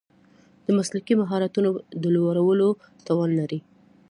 د 0.65 0.67
مسلکي 0.77 1.13
مهارتونو 1.21 1.69
د 2.01 2.03
لوړولو 2.15 2.67
توان 3.07 3.31
لري. 3.39 3.59